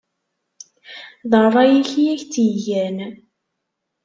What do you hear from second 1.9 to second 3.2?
i ak-tt-igan.